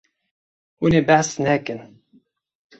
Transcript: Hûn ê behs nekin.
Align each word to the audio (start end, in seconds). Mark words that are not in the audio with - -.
Hûn 0.79 0.93
ê 0.99 1.01
behs 1.07 1.29
nekin. 1.43 1.79